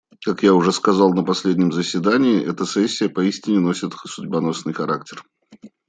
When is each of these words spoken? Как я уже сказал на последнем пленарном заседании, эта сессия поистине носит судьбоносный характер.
Как 0.25 0.41
я 0.41 0.55
уже 0.55 0.71
сказал 0.71 1.13
на 1.13 1.23
последнем 1.23 1.69
пленарном 1.69 1.75
заседании, 1.83 2.43
эта 2.43 2.65
сессия 2.65 3.07
поистине 3.07 3.59
носит 3.59 3.93
судьбоносный 4.05 4.73
характер. 4.73 5.23